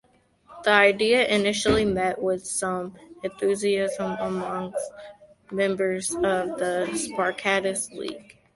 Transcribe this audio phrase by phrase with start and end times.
[0.63, 4.83] The idea initially met with some enthusiasm amongst
[5.51, 8.39] members of the Spartacus League.